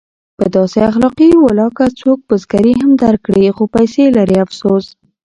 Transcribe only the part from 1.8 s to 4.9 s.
څوک بزګري هم درکړي خو پیسې لري افسوس!